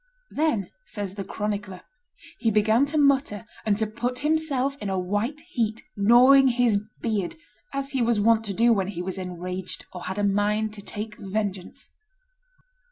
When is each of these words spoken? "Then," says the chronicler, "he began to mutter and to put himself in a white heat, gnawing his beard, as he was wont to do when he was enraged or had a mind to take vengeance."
"Then," 0.31 0.71
says 0.87 1.13
the 1.13 1.23
chronicler, 1.23 1.81
"he 2.39 2.49
began 2.49 2.87
to 2.87 2.97
mutter 2.97 3.45
and 3.67 3.77
to 3.77 3.85
put 3.85 4.17
himself 4.25 4.75
in 4.79 4.89
a 4.89 4.97
white 4.97 5.41
heat, 5.51 5.83
gnawing 5.95 6.47
his 6.47 6.81
beard, 7.03 7.35
as 7.71 7.91
he 7.91 8.01
was 8.01 8.19
wont 8.19 8.43
to 8.45 8.53
do 8.55 8.73
when 8.73 8.87
he 8.87 9.03
was 9.03 9.19
enraged 9.19 9.85
or 9.93 10.05
had 10.05 10.17
a 10.17 10.23
mind 10.23 10.73
to 10.73 10.81
take 10.81 11.17
vengeance." 11.19 11.91